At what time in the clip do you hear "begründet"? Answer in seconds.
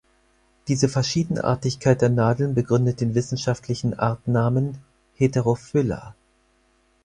2.55-3.01